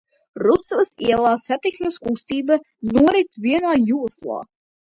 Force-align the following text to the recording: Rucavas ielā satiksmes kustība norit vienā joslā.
Rucavas 0.43 0.89
ielā 1.07 1.33
satiksmes 1.43 1.99
kustība 2.07 2.59
norit 2.97 3.41
vienā 3.47 3.79
joslā. 3.95 4.43